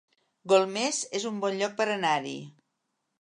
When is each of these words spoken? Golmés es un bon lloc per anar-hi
Golmés 0.53 1.01
es 1.19 1.27
un 1.31 1.37
bon 1.43 1.57
lloc 1.59 1.75
per 1.83 1.87
anar-hi 1.97 2.33